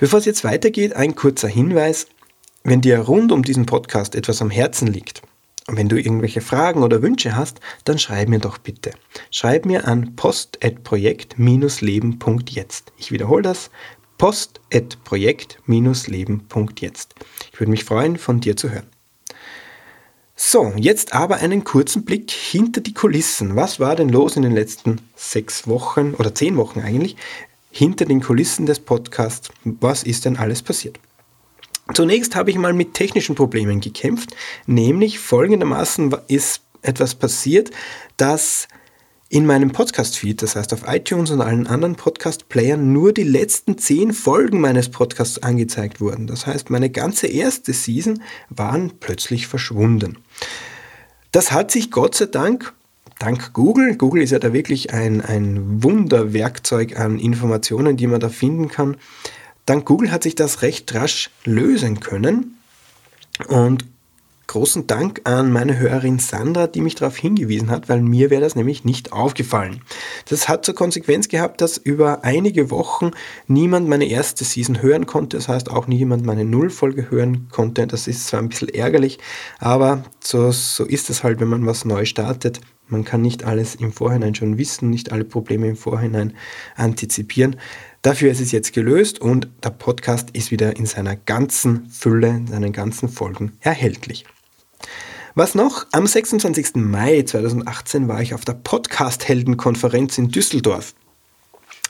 Bevor 0.00 0.18
es 0.18 0.24
jetzt 0.24 0.42
weitergeht, 0.44 0.96
ein 0.96 1.14
kurzer 1.14 1.46
Hinweis. 1.46 2.06
Wenn 2.64 2.80
dir 2.80 3.00
rund 3.00 3.30
um 3.32 3.42
diesen 3.42 3.66
Podcast 3.66 4.14
etwas 4.14 4.40
am 4.40 4.48
Herzen 4.48 4.88
liegt 4.88 5.20
und 5.68 5.76
wenn 5.76 5.90
du 5.90 5.98
irgendwelche 5.98 6.40
Fragen 6.40 6.82
oder 6.82 7.02
Wünsche 7.02 7.36
hast, 7.36 7.60
dann 7.84 7.98
schreib 7.98 8.30
mir 8.30 8.38
doch 8.38 8.56
bitte. 8.56 8.92
Schreib 9.30 9.66
mir 9.66 9.86
an 9.86 10.16
post.projekt-leben.jetzt. 10.16 12.92
Ich 12.96 13.12
wiederhole 13.12 13.42
das, 13.42 13.70
post.projekt-leben.jetzt. 14.16 17.14
Ich 17.52 17.60
würde 17.60 17.70
mich 17.70 17.84
freuen, 17.84 18.16
von 18.16 18.40
dir 18.40 18.56
zu 18.56 18.70
hören. 18.70 18.86
So, 20.34 20.72
jetzt 20.76 21.12
aber 21.12 21.36
einen 21.36 21.64
kurzen 21.64 22.06
Blick 22.06 22.30
hinter 22.30 22.80
die 22.80 22.94
Kulissen. 22.94 23.56
Was 23.56 23.78
war 23.78 23.96
denn 23.96 24.08
los 24.08 24.36
in 24.36 24.42
den 24.42 24.54
letzten 24.54 25.02
sechs 25.14 25.68
Wochen 25.68 26.14
oder 26.14 26.34
zehn 26.34 26.56
Wochen 26.56 26.80
eigentlich 26.80 27.18
hinter 27.70 28.04
den 28.04 28.20
Kulissen 28.20 28.66
des 28.66 28.80
Podcasts? 28.80 29.50
Was 29.64 30.02
ist 30.02 30.24
denn 30.24 30.36
alles 30.36 30.62
passiert? 30.62 30.98
Zunächst 31.94 32.36
habe 32.36 32.50
ich 32.50 32.56
mal 32.56 32.72
mit 32.72 32.94
technischen 32.94 33.34
Problemen 33.34 33.80
gekämpft, 33.80 34.36
nämlich 34.66 35.18
folgendermaßen 35.18 36.14
ist 36.28 36.62
etwas 36.82 37.14
passiert, 37.14 37.70
dass 38.16 38.68
in 39.28 39.46
meinem 39.46 39.70
Podcast-Feed, 39.70 40.42
das 40.42 40.56
heißt 40.56 40.72
auf 40.72 40.82
iTunes 40.86 41.30
und 41.30 41.40
allen 41.40 41.68
anderen 41.68 41.94
Podcast-Playern, 41.94 42.92
nur 42.92 43.12
die 43.12 43.22
letzten 43.22 43.78
zehn 43.78 44.12
Folgen 44.12 44.60
meines 44.60 44.90
Podcasts 44.90 45.40
angezeigt 45.40 46.00
wurden. 46.00 46.26
Das 46.26 46.46
heißt, 46.46 46.68
meine 46.68 46.90
ganze 46.90 47.28
erste 47.28 47.72
Season 47.72 48.22
waren 48.48 48.98
plötzlich 48.98 49.46
verschwunden. 49.46 50.18
Das 51.30 51.52
hat 51.52 51.70
sich 51.70 51.92
Gott 51.92 52.16
sei 52.16 52.26
Dank 52.26 52.72
dank 53.20 53.52
Google, 53.52 53.96
Google 53.96 54.22
ist 54.22 54.32
ja 54.32 54.40
da 54.40 54.52
wirklich 54.52 54.92
ein, 54.92 55.20
ein 55.20 55.84
Wunderwerkzeug 55.84 56.98
an 56.98 57.20
Informationen, 57.20 57.96
die 57.96 58.08
man 58.08 58.18
da 58.18 58.28
finden 58.28 58.66
kann. 58.66 58.96
Dank 59.66 59.84
Google 59.84 60.10
hat 60.10 60.24
sich 60.24 60.34
das 60.34 60.62
recht 60.62 60.92
rasch 60.94 61.30
lösen 61.44 62.00
können. 62.00 62.58
Und 63.46 63.84
Großen 64.50 64.88
Dank 64.88 65.20
an 65.22 65.52
meine 65.52 65.78
Hörerin 65.78 66.18
Sandra, 66.18 66.66
die 66.66 66.80
mich 66.80 66.96
darauf 66.96 67.16
hingewiesen 67.16 67.70
hat, 67.70 67.88
weil 67.88 68.00
mir 68.00 68.30
wäre 68.30 68.40
das 68.40 68.56
nämlich 68.56 68.84
nicht 68.84 69.12
aufgefallen. 69.12 69.80
Das 70.28 70.48
hat 70.48 70.64
zur 70.64 70.74
Konsequenz 70.74 71.28
gehabt, 71.28 71.60
dass 71.60 71.76
über 71.76 72.24
einige 72.24 72.68
Wochen 72.72 73.12
niemand 73.46 73.88
meine 73.88 74.06
erste 74.06 74.42
Season 74.42 74.82
hören 74.82 75.06
konnte. 75.06 75.36
Das 75.36 75.46
heißt 75.46 75.70
auch 75.70 75.86
niemand 75.86 76.26
meine 76.26 76.44
Nullfolge 76.44 77.12
hören 77.12 77.46
konnte. 77.52 77.86
Das 77.86 78.08
ist 78.08 78.26
zwar 78.26 78.40
ein 78.40 78.48
bisschen 78.48 78.70
ärgerlich, 78.70 79.20
aber 79.60 80.02
so, 80.18 80.50
so 80.50 80.84
ist 80.84 81.10
es 81.10 81.22
halt, 81.22 81.38
wenn 81.38 81.46
man 81.46 81.64
was 81.64 81.84
neu 81.84 82.04
startet. 82.04 82.60
Man 82.90 83.04
kann 83.04 83.22
nicht 83.22 83.44
alles 83.44 83.74
im 83.74 83.92
Vorhinein 83.92 84.34
schon 84.34 84.58
wissen, 84.58 84.90
nicht 84.90 85.12
alle 85.12 85.24
Probleme 85.24 85.68
im 85.68 85.76
Vorhinein 85.76 86.34
antizipieren. 86.76 87.56
Dafür 88.02 88.30
ist 88.30 88.40
es 88.40 88.52
jetzt 88.52 88.72
gelöst 88.72 89.20
und 89.20 89.48
der 89.62 89.70
Podcast 89.70 90.30
ist 90.32 90.50
wieder 90.50 90.76
in 90.76 90.86
seiner 90.86 91.16
ganzen 91.16 91.88
Fülle, 91.90 92.28
in 92.28 92.46
seinen 92.46 92.72
ganzen 92.72 93.08
Folgen 93.08 93.52
erhältlich. 93.60 94.24
Was 95.34 95.54
noch? 95.54 95.86
Am 95.92 96.06
26. 96.06 96.76
Mai 96.76 97.22
2018 97.22 98.08
war 98.08 98.20
ich 98.20 98.34
auf 98.34 98.44
der 98.44 98.54
Podcast-Helden-Konferenz 98.54 100.18
in 100.18 100.28
Düsseldorf. 100.28 100.94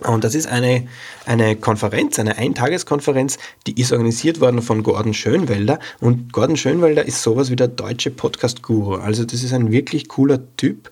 Und 0.00 0.25
das 0.25 0.35
ist 0.35 0.47
eine, 0.47 0.87
eine 1.26 1.57
Konferenz, 1.57 2.19
eine 2.19 2.38
Eintageskonferenz, 2.38 3.38
die 3.66 3.80
ist 3.80 3.92
organisiert 3.92 4.40
worden 4.40 4.62
von 4.62 4.83
Gordon 4.83 5.14
Schönwelder. 5.14 5.78
Und 6.00 6.33
Gordon 6.33 6.57
Schönwelder 6.57 7.04
ist 7.04 7.23
sowas 7.23 7.50
wie 7.50 7.57
der 7.57 7.69
deutsche 7.69 8.11
Podcast-Guru. 8.11 8.95
Also 8.95 9.25
das 9.25 9.42
ist 9.42 9.52
ein 9.52 9.71
wirklich 9.71 10.09
cooler 10.09 10.40
Typ, 10.57 10.90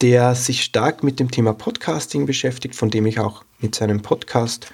der 0.00 0.34
sich 0.34 0.62
stark 0.62 1.02
mit 1.02 1.20
dem 1.20 1.30
Thema 1.30 1.52
Podcasting 1.52 2.26
beschäftigt, 2.26 2.74
von 2.74 2.90
dem 2.90 3.06
ich 3.06 3.18
auch 3.18 3.44
mit 3.60 3.74
seinem 3.74 4.02
Podcast 4.02 4.70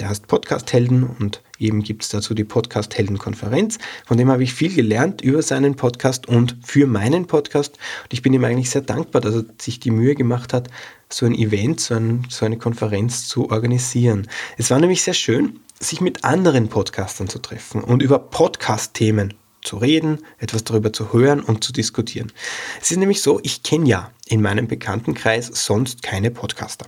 der 0.00 0.08
heißt 0.08 0.26
Podcast 0.26 0.72
Helden 0.72 1.04
und 1.04 1.42
eben 1.58 1.82
gibt 1.82 2.02
es 2.02 2.08
dazu 2.08 2.32
die 2.32 2.44
Podcast 2.44 2.96
Helden 2.96 3.18
Konferenz. 3.18 3.78
Von 4.06 4.16
dem 4.16 4.30
habe 4.30 4.42
ich 4.42 4.54
viel 4.54 4.74
gelernt 4.74 5.20
über 5.20 5.42
seinen 5.42 5.76
Podcast 5.76 6.26
und 6.26 6.56
für 6.64 6.86
meinen 6.86 7.26
Podcast. 7.26 7.76
Und 8.04 8.12
ich 8.12 8.22
bin 8.22 8.32
ihm 8.32 8.44
eigentlich 8.44 8.70
sehr 8.70 8.80
dankbar, 8.80 9.20
dass 9.20 9.34
er 9.34 9.44
sich 9.60 9.78
die 9.78 9.90
Mühe 9.90 10.14
gemacht 10.14 10.54
hat, 10.54 10.70
so 11.12 11.26
ein 11.26 11.34
Event, 11.34 11.80
so, 11.80 11.94
ein, 11.94 12.26
so 12.28 12.46
eine 12.46 12.58
Konferenz 12.58 13.28
zu 13.28 13.50
organisieren. 13.50 14.28
Es 14.56 14.70
war 14.70 14.78
nämlich 14.78 15.02
sehr 15.02 15.14
schön, 15.14 15.60
sich 15.80 16.00
mit 16.00 16.24
anderen 16.24 16.68
Podcastern 16.68 17.28
zu 17.28 17.38
treffen 17.38 17.82
und 17.82 18.02
über 18.02 18.18
Podcast-Themen 18.18 19.34
zu 19.62 19.76
reden, 19.76 20.20
etwas 20.38 20.64
darüber 20.64 20.92
zu 20.92 21.12
hören 21.12 21.40
und 21.40 21.64
zu 21.64 21.72
diskutieren. 21.72 22.32
Es 22.80 22.90
ist 22.90 22.98
nämlich 22.98 23.22
so, 23.22 23.40
ich 23.42 23.62
kenne 23.62 23.88
ja 23.88 24.10
in 24.26 24.40
meinem 24.40 24.68
Bekanntenkreis 24.68 25.50
sonst 25.52 26.02
keine 26.02 26.30
Podcaster. 26.30 26.86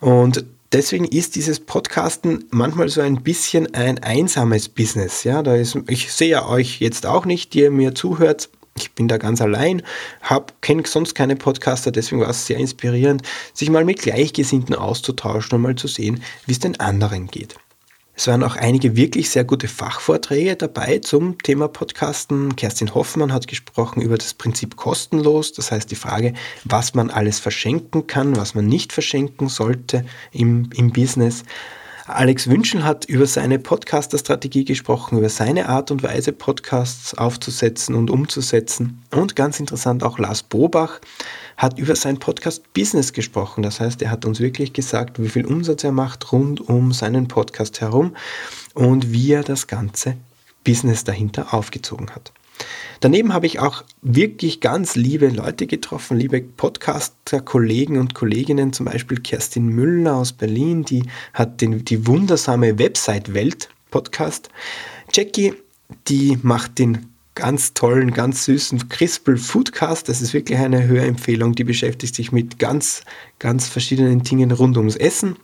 Und 0.00 0.44
deswegen 0.72 1.06
ist 1.06 1.36
dieses 1.36 1.60
Podcasten 1.60 2.44
manchmal 2.50 2.88
so 2.88 3.00
ein 3.00 3.22
bisschen 3.22 3.72
ein 3.74 4.02
einsames 4.02 4.68
Business. 4.68 5.24
Ja, 5.24 5.42
da 5.42 5.54
ist, 5.54 5.78
ich 5.88 6.12
sehe 6.12 6.28
ja 6.28 6.46
euch 6.46 6.80
jetzt 6.80 7.06
auch 7.06 7.24
nicht, 7.24 7.54
die 7.54 7.60
ihr 7.60 7.70
mir 7.70 7.94
zuhört. 7.94 8.50
Ich 8.76 8.92
bin 8.92 9.06
da 9.06 9.18
ganz 9.18 9.40
allein, 9.40 9.82
kenne 10.60 10.82
sonst 10.86 11.14
keine 11.14 11.36
Podcaster, 11.36 11.92
deswegen 11.92 12.20
war 12.20 12.30
es 12.30 12.46
sehr 12.46 12.58
inspirierend, 12.58 13.22
sich 13.52 13.70
mal 13.70 13.84
mit 13.84 14.00
Gleichgesinnten 14.00 14.74
auszutauschen 14.74 15.56
und 15.56 15.62
mal 15.62 15.76
zu 15.76 15.86
sehen, 15.86 16.22
wie 16.46 16.52
es 16.52 16.58
den 16.58 16.80
anderen 16.80 17.28
geht. 17.28 17.54
Es 18.16 18.28
waren 18.28 18.44
auch 18.44 18.54
einige 18.54 18.94
wirklich 18.94 19.30
sehr 19.30 19.42
gute 19.42 19.66
Fachvorträge 19.66 20.54
dabei 20.54 21.00
zum 21.00 21.36
Thema 21.38 21.66
Podcasten. 21.66 22.54
Kerstin 22.54 22.94
Hoffmann 22.94 23.32
hat 23.32 23.48
gesprochen 23.48 24.02
über 24.02 24.16
das 24.16 24.34
Prinzip 24.34 24.76
kostenlos, 24.76 25.52
das 25.52 25.72
heißt 25.72 25.90
die 25.90 25.96
Frage, 25.96 26.32
was 26.62 26.94
man 26.94 27.10
alles 27.10 27.40
verschenken 27.40 28.06
kann, 28.06 28.36
was 28.36 28.54
man 28.54 28.66
nicht 28.66 28.92
verschenken 28.92 29.48
sollte 29.48 30.04
im, 30.30 30.70
im 30.76 30.92
Business. 30.92 31.42
Alex 32.06 32.50
Wünschel 32.50 32.84
hat 32.84 33.06
über 33.06 33.24
seine 33.24 33.58
Podcaster-Strategie 33.58 34.66
gesprochen, 34.66 35.16
über 35.16 35.30
seine 35.30 35.70
Art 35.70 35.90
und 35.90 36.02
Weise, 36.02 36.32
Podcasts 36.32 37.14
aufzusetzen 37.14 37.94
und 37.94 38.10
umzusetzen. 38.10 39.02
Und 39.10 39.36
ganz 39.36 39.58
interessant 39.58 40.02
auch 40.02 40.18
Lars 40.18 40.42
Bobach 40.42 41.00
hat 41.56 41.78
über 41.78 41.96
sein 41.96 42.18
Podcast 42.18 42.74
Business 42.74 43.14
gesprochen. 43.14 43.62
Das 43.62 43.80
heißt, 43.80 44.02
er 44.02 44.10
hat 44.10 44.26
uns 44.26 44.38
wirklich 44.38 44.74
gesagt, 44.74 45.18
wie 45.18 45.30
viel 45.30 45.46
Umsatz 45.46 45.82
er 45.82 45.92
macht 45.92 46.30
rund 46.30 46.60
um 46.60 46.92
seinen 46.92 47.26
Podcast 47.26 47.80
herum 47.80 48.14
und 48.74 49.10
wie 49.10 49.32
er 49.32 49.42
das 49.42 49.66
ganze 49.66 50.18
Business 50.62 51.04
dahinter 51.04 51.54
aufgezogen 51.54 52.10
hat. 52.10 52.32
Daneben 53.00 53.34
habe 53.34 53.46
ich 53.46 53.58
auch 53.58 53.84
wirklich 54.00 54.60
ganz 54.60 54.96
liebe 54.96 55.28
Leute 55.28 55.66
getroffen, 55.66 56.16
liebe 56.16 56.40
Podcaster, 56.40 57.40
Kollegen 57.40 57.98
und 57.98 58.14
Kolleginnen, 58.14 58.72
zum 58.72 58.86
Beispiel 58.86 59.20
Kerstin 59.20 59.66
Müller 59.66 60.16
aus 60.16 60.32
Berlin, 60.32 60.84
die 60.84 61.02
hat 61.34 61.60
den, 61.60 61.84
die 61.84 62.06
wundersame 62.06 62.78
Website 62.78 63.34
Welt 63.34 63.68
Podcast. 63.90 64.48
Jackie, 65.12 65.54
die 66.08 66.38
macht 66.42 66.78
den 66.78 67.10
ganz 67.34 67.74
tollen, 67.74 68.12
ganz 68.12 68.44
süßen 68.44 68.88
Crispel 68.88 69.36
Foodcast. 69.36 70.08
Das 70.08 70.22
ist 70.22 70.32
wirklich 70.34 70.58
eine 70.58 70.86
Hörempfehlung. 70.86 71.54
Die 71.54 71.64
beschäftigt 71.64 72.14
sich 72.14 72.32
mit 72.32 72.58
ganz, 72.58 73.02
ganz 73.38 73.68
verschiedenen 73.68 74.22
Dingen 74.22 74.50
rund 74.52 74.76
ums 74.76 74.96
Essen. 74.96 75.36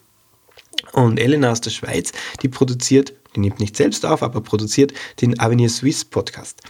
Und 0.92 1.18
Elena 1.20 1.50
aus 1.50 1.60
der 1.60 1.70
Schweiz, 1.70 2.12
die 2.42 2.48
produziert, 2.48 3.12
die 3.34 3.40
nimmt 3.40 3.60
nicht 3.60 3.76
selbst 3.76 4.04
auf, 4.06 4.22
aber 4.22 4.40
produziert 4.40 4.92
den 5.20 5.38
Avenir 5.38 5.68
Swiss 5.68 6.04
Podcast. 6.04 6.62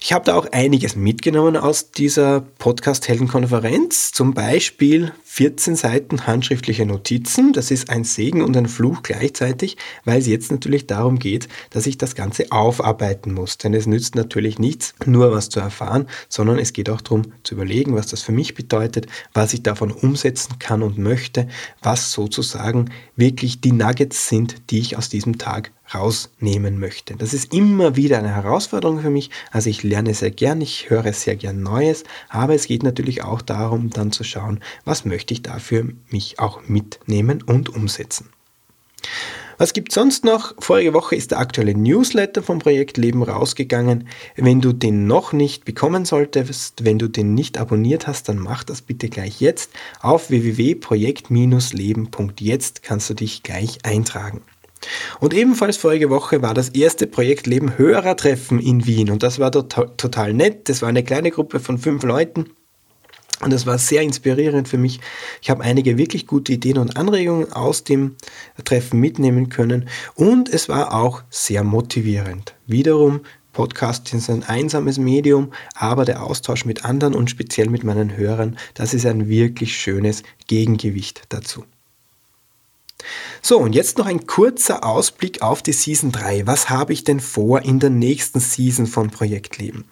Ich 0.00 0.12
habe 0.12 0.26
da 0.26 0.34
auch 0.34 0.46
einiges 0.52 0.96
mitgenommen 0.96 1.56
aus 1.56 1.90
dieser 1.90 2.42
Podcast-Heldenkonferenz. 2.58 4.12
Zum 4.12 4.34
Beispiel 4.34 5.12
14 5.34 5.74
Seiten 5.74 6.28
handschriftliche 6.28 6.86
Notizen. 6.86 7.52
Das 7.52 7.72
ist 7.72 7.90
ein 7.90 8.04
Segen 8.04 8.40
und 8.40 8.56
ein 8.56 8.68
Fluch 8.68 9.02
gleichzeitig, 9.02 9.76
weil 10.04 10.20
es 10.20 10.28
jetzt 10.28 10.52
natürlich 10.52 10.86
darum 10.86 11.18
geht, 11.18 11.48
dass 11.70 11.88
ich 11.88 11.98
das 11.98 12.14
Ganze 12.14 12.52
aufarbeiten 12.52 13.34
muss. 13.34 13.58
Denn 13.58 13.74
es 13.74 13.88
nützt 13.88 14.14
natürlich 14.14 14.60
nichts, 14.60 14.94
nur 15.06 15.32
was 15.32 15.48
zu 15.48 15.58
erfahren, 15.58 16.06
sondern 16.28 16.60
es 16.60 16.72
geht 16.72 16.88
auch 16.88 17.00
darum 17.00 17.22
zu 17.42 17.56
überlegen, 17.56 17.96
was 17.96 18.06
das 18.06 18.22
für 18.22 18.30
mich 18.30 18.54
bedeutet, 18.54 19.08
was 19.32 19.52
ich 19.54 19.64
davon 19.64 19.90
umsetzen 19.90 20.60
kann 20.60 20.84
und 20.84 20.98
möchte, 20.98 21.48
was 21.82 22.12
sozusagen 22.12 22.92
wirklich 23.16 23.60
die 23.60 23.72
Nuggets 23.72 24.28
sind, 24.28 24.70
die 24.70 24.78
ich 24.78 24.96
aus 24.96 25.08
diesem 25.08 25.38
Tag 25.38 25.72
rausnehmen 25.92 26.78
möchte. 26.78 27.14
Das 27.16 27.34
ist 27.34 27.52
immer 27.52 27.96
wieder 27.96 28.18
eine 28.18 28.34
Herausforderung 28.34 29.00
für 29.00 29.10
mich. 29.10 29.30
Also 29.50 29.68
ich 29.68 29.82
lerne 29.82 30.14
sehr 30.14 30.30
gern, 30.30 30.60
ich 30.60 30.88
höre 30.88 31.12
sehr 31.12 31.36
gern 31.36 31.62
Neues, 31.62 32.04
aber 32.30 32.54
es 32.54 32.66
geht 32.66 32.82
natürlich 32.82 33.22
auch 33.22 33.42
darum, 33.42 33.90
dann 33.90 34.10
zu 34.10 34.24
schauen, 34.24 34.60
was 34.84 35.04
möchte 35.04 35.23
ich 35.32 35.42
dafür 35.42 35.88
mich 36.10 36.38
auch 36.38 36.68
mitnehmen 36.68 37.42
und 37.42 37.68
umsetzen. 37.68 38.30
Was 39.56 39.72
gibt 39.72 39.92
sonst 39.92 40.24
noch? 40.24 40.56
Vorige 40.58 40.92
Woche 40.94 41.14
ist 41.14 41.30
der 41.30 41.38
aktuelle 41.38 41.76
Newsletter 41.76 42.42
vom 42.42 42.58
Projekt 42.58 42.96
Leben 42.96 43.22
rausgegangen. 43.22 44.08
Wenn 44.36 44.60
du 44.60 44.72
den 44.72 45.06
noch 45.06 45.32
nicht 45.32 45.64
bekommen 45.64 46.04
solltest, 46.04 46.84
wenn 46.84 46.98
du 46.98 47.06
den 47.08 47.34
nicht 47.34 47.56
abonniert 47.58 48.08
hast, 48.08 48.28
dann 48.28 48.38
mach 48.38 48.64
das 48.64 48.82
bitte 48.82 49.08
gleich 49.08 49.40
jetzt. 49.40 49.70
Auf 50.00 50.30
www.projekt-leben.jetzt 50.30 52.82
kannst 52.82 53.10
du 53.10 53.14
dich 53.14 53.44
gleich 53.44 53.78
eintragen. 53.84 54.42
Und 55.20 55.34
ebenfalls 55.34 55.76
vorige 55.76 56.10
Woche 56.10 56.42
war 56.42 56.54
das 56.54 56.70
erste 56.70 57.06
Projekt 57.06 57.46
Leben 57.46 57.78
Hörertreffen 57.78 58.58
in 58.58 58.86
Wien 58.86 59.10
und 59.10 59.22
das 59.22 59.38
war 59.38 59.52
total 59.52 60.34
nett. 60.34 60.68
Das 60.68 60.82
war 60.82 60.88
eine 60.88 61.04
kleine 61.04 61.30
Gruppe 61.30 61.60
von 61.60 61.78
fünf 61.78 62.02
Leuten. 62.02 62.50
Und 63.40 63.52
das 63.52 63.66
war 63.66 63.78
sehr 63.78 64.02
inspirierend 64.02 64.68
für 64.68 64.78
mich. 64.78 65.00
Ich 65.42 65.50
habe 65.50 65.64
einige 65.64 65.98
wirklich 65.98 66.26
gute 66.26 66.52
Ideen 66.52 66.78
und 66.78 66.96
Anregungen 66.96 67.52
aus 67.52 67.84
dem 67.84 68.16
Treffen 68.64 69.00
mitnehmen 69.00 69.48
können. 69.48 69.88
Und 70.14 70.48
es 70.48 70.68
war 70.68 70.94
auch 70.94 71.22
sehr 71.30 71.64
motivierend. 71.64 72.54
Wiederum, 72.66 73.20
Podcast 73.52 74.12
ist 74.14 74.30
ein 74.30 74.42
einsames 74.44 74.98
Medium, 74.98 75.52
aber 75.74 76.04
der 76.04 76.22
Austausch 76.22 76.64
mit 76.64 76.84
anderen 76.84 77.14
und 77.14 77.30
speziell 77.30 77.68
mit 77.68 77.84
meinen 77.84 78.16
Hörern, 78.16 78.58
das 78.74 78.94
ist 78.94 79.06
ein 79.06 79.28
wirklich 79.28 79.76
schönes 79.76 80.22
Gegengewicht 80.46 81.22
dazu. 81.28 81.64
So, 83.42 83.58
und 83.58 83.74
jetzt 83.74 83.98
noch 83.98 84.06
ein 84.06 84.26
kurzer 84.26 84.84
Ausblick 84.84 85.42
auf 85.42 85.62
die 85.62 85.72
Season 85.72 86.12
3. 86.12 86.46
Was 86.46 86.70
habe 86.70 86.92
ich 86.92 87.04
denn 87.04 87.20
vor 87.20 87.62
in 87.62 87.80
der 87.80 87.90
nächsten 87.90 88.40
Season 88.40 88.86
von 88.86 89.10
Projektleben? 89.10 89.84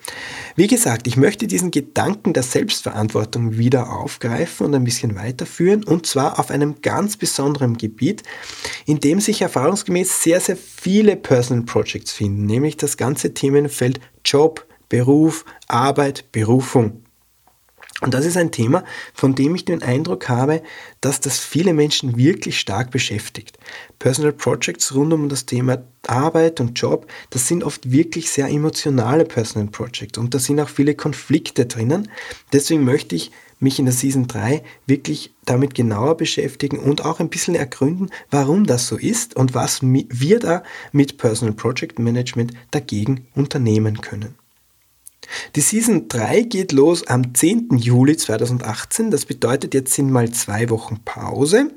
Wie 0.56 0.66
gesagt, 0.66 1.06
ich 1.06 1.16
möchte 1.16 1.46
diesen 1.46 1.70
Gedanken 1.70 2.32
der 2.32 2.42
Selbstverantwortung 2.42 3.58
wieder 3.58 3.92
aufgreifen 3.92 4.66
und 4.66 4.74
ein 4.74 4.84
bisschen 4.84 5.16
weiterführen, 5.16 5.84
und 5.84 6.06
zwar 6.06 6.38
auf 6.38 6.50
einem 6.50 6.82
ganz 6.82 7.16
besonderen 7.16 7.76
Gebiet, 7.76 8.22
in 8.86 9.00
dem 9.00 9.20
sich 9.20 9.42
erfahrungsgemäß 9.42 10.22
sehr, 10.22 10.40
sehr 10.40 10.56
viele 10.56 11.16
Personal 11.16 11.64
Projects 11.64 12.12
finden, 12.12 12.46
nämlich 12.46 12.76
das 12.76 12.96
ganze 12.96 13.34
Themenfeld 13.34 14.00
Job, 14.24 14.66
Beruf, 14.88 15.44
Arbeit, 15.68 16.30
Berufung. 16.32 17.02
Und 18.02 18.14
das 18.14 18.26
ist 18.26 18.36
ein 18.36 18.50
Thema, 18.50 18.82
von 19.14 19.36
dem 19.36 19.54
ich 19.54 19.64
den 19.64 19.80
Eindruck 19.80 20.28
habe, 20.28 20.60
dass 21.00 21.20
das 21.20 21.38
viele 21.38 21.72
Menschen 21.72 22.16
wirklich 22.16 22.58
stark 22.58 22.90
beschäftigt. 22.90 23.58
Personal 24.00 24.32
Projects 24.32 24.92
rund 24.92 25.12
um 25.12 25.28
das 25.28 25.46
Thema 25.46 25.78
Arbeit 26.08 26.60
und 26.60 26.78
Job, 26.78 27.06
das 27.30 27.46
sind 27.46 27.62
oft 27.62 27.92
wirklich 27.92 28.28
sehr 28.28 28.48
emotionale 28.48 29.24
Personal 29.24 29.68
Projects 29.68 30.18
und 30.18 30.34
da 30.34 30.40
sind 30.40 30.58
auch 30.58 30.68
viele 30.68 30.96
Konflikte 30.96 31.66
drinnen. 31.66 32.10
Deswegen 32.52 32.82
möchte 32.82 33.14
ich 33.14 33.30
mich 33.60 33.78
in 33.78 33.84
der 33.84 33.94
Season 33.94 34.26
3 34.26 34.64
wirklich 34.86 35.32
damit 35.44 35.76
genauer 35.76 36.16
beschäftigen 36.16 36.80
und 36.80 37.04
auch 37.04 37.20
ein 37.20 37.28
bisschen 37.30 37.54
ergründen, 37.54 38.10
warum 38.32 38.66
das 38.66 38.88
so 38.88 38.96
ist 38.96 39.36
und 39.36 39.54
was 39.54 39.78
wir 39.82 40.40
da 40.40 40.64
mit 40.90 41.18
Personal 41.18 41.54
Project 41.54 42.00
Management 42.00 42.52
dagegen 42.72 43.28
unternehmen 43.36 44.00
können. 44.00 44.34
Die 45.56 45.60
Season 45.60 46.08
3 46.08 46.42
geht 46.42 46.72
los 46.72 47.06
am 47.06 47.34
10. 47.34 47.70
Juli 47.78 48.16
2018. 48.16 49.10
Das 49.10 49.26
bedeutet, 49.26 49.74
jetzt 49.74 49.94
sind 49.94 50.10
mal 50.10 50.30
zwei 50.30 50.70
Wochen 50.70 51.00
Pause. 51.04 51.70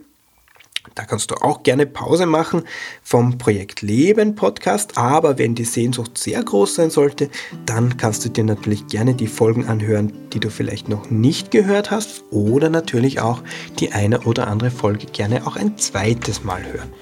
Da 0.93 1.03
kannst 1.03 1.31
du 1.31 1.35
auch 1.35 1.63
gerne 1.63 1.85
Pause 1.85 2.25
machen 2.25 2.63
vom 3.01 3.37
Projekt 3.37 3.81
Leben 3.81 4.35
Podcast, 4.35 4.97
aber 4.97 5.37
wenn 5.37 5.55
die 5.55 5.65
Sehnsucht 5.65 6.17
sehr 6.17 6.43
groß 6.43 6.75
sein 6.75 6.89
sollte, 6.89 7.29
dann 7.65 7.97
kannst 7.97 8.23
du 8.23 8.29
dir 8.29 8.43
natürlich 8.43 8.87
gerne 8.87 9.13
die 9.13 9.27
Folgen 9.27 9.65
anhören, 9.65 10.13
die 10.31 10.39
du 10.39 10.49
vielleicht 10.49 10.87
noch 10.87 11.09
nicht 11.09 11.51
gehört 11.51 11.91
hast 11.91 12.23
oder 12.31 12.69
natürlich 12.69 13.19
auch 13.19 13.41
die 13.79 13.91
eine 13.91 14.21
oder 14.21 14.47
andere 14.47 14.71
Folge 14.71 15.07
gerne 15.07 15.45
auch 15.47 15.55
ein 15.55 15.77
zweites 15.77 16.43
Mal 16.43 16.63
hören. 16.63 16.93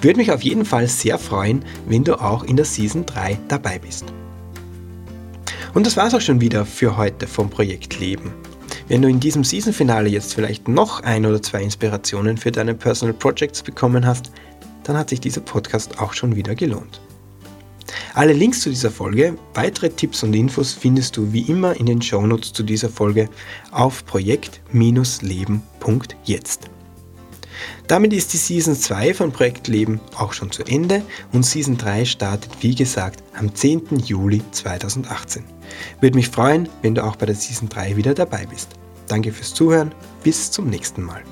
Würde 0.00 0.18
mich 0.18 0.32
auf 0.32 0.42
jeden 0.42 0.64
Fall 0.64 0.86
sehr 0.88 1.18
freuen, 1.18 1.64
wenn 1.86 2.04
du 2.04 2.20
auch 2.20 2.44
in 2.44 2.56
der 2.56 2.64
Season 2.64 3.06
3 3.06 3.38
dabei 3.48 3.78
bist. 3.78 4.04
Und 5.76 5.86
das 5.86 5.96
war 5.98 6.06
es 6.06 6.14
auch 6.14 6.22
schon 6.22 6.40
wieder 6.40 6.64
für 6.64 6.96
heute 6.96 7.26
vom 7.26 7.50
Projekt 7.50 8.00
Leben. 8.00 8.32
Wenn 8.88 9.02
du 9.02 9.10
in 9.10 9.20
diesem 9.20 9.44
Season-Finale 9.44 10.08
jetzt 10.08 10.32
vielleicht 10.32 10.68
noch 10.68 11.02
ein 11.02 11.26
oder 11.26 11.42
zwei 11.42 11.62
Inspirationen 11.62 12.38
für 12.38 12.50
deine 12.50 12.74
Personal 12.74 13.12
Projects 13.12 13.62
bekommen 13.62 14.06
hast, 14.06 14.30
dann 14.84 14.96
hat 14.96 15.10
sich 15.10 15.20
dieser 15.20 15.42
Podcast 15.42 16.00
auch 16.00 16.14
schon 16.14 16.34
wieder 16.34 16.54
gelohnt. 16.54 17.02
Alle 18.14 18.32
Links 18.32 18.62
zu 18.62 18.70
dieser 18.70 18.90
Folge, 18.90 19.36
weitere 19.52 19.90
Tipps 19.90 20.22
und 20.22 20.32
Infos 20.32 20.72
findest 20.72 21.14
du 21.18 21.30
wie 21.34 21.42
immer 21.42 21.78
in 21.78 21.84
den 21.84 22.00
Shownotes 22.00 22.54
zu 22.54 22.62
dieser 22.62 22.88
Folge 22.88 23.28
auf 23.70 24.06
projekt-leben.jetzt. 24.06 26.70
Damit 27.86 28.14
ist 28.14 28.32
die 28.32 28.38
Season 28.38 28.74
2 28.74 29.12
von 29.12 29.30
Projekt 29.30 29.68
Leben 29.68 30.00
auch 30.16 30.32
schon 30.32 30.50
zu 30.50 30.64
Ende 30.64 31.02
und 31.32 31.44
Season 31.44 31.76
3 31.76 32.06
startet 32.06 32.50
wie 32.62 32.74
gesagt 32.74 33.22
am 33.38 33.54
10. 33.54 33.98
Juli 34.06 34.40
2018. 34.52 35.55
Würde 36.00 36.16
mich 36.16 36.28
freuen, 36.28 36.68
wenn 36.82 36.94
du 36.94 37.04
auch 37.04 37.16
bei 37.16 37.26
der 37.26 37.34
Season 37.34 37.68
3 37.68 37.96
wieder 37.96 38.14
dabei 38.14 38.46
bist. 38.46 38.70
Danke 39.08 39.32
fürs 39.32 39.54
Zuhören, 39.54 39.92
bis 40.22 40.50
zum 40.50 40.68
nächsten 40.68 41.02
Mal. 41.02 41.22